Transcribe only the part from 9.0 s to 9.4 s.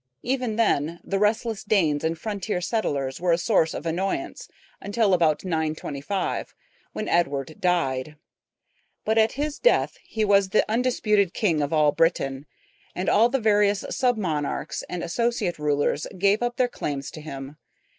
but at